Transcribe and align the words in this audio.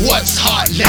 What's 0.00 0.38
hot 0.38 0.70
now? 0.78 0.87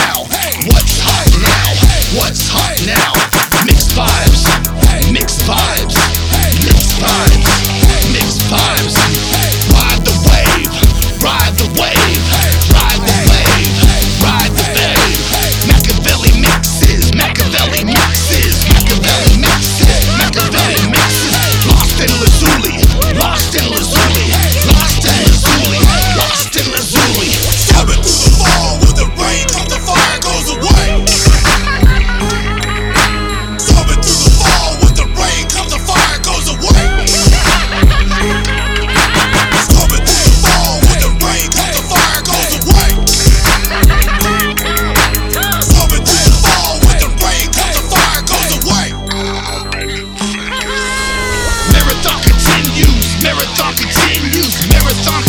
Continues, 55.01 55.28